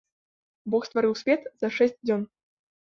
Бог 0.75 0.89
стварыў 0.89 1.13
свет 1.21 1.47
за 1.63 1.73
шэсць 1.79 1.97
дзён. 2.05 2.29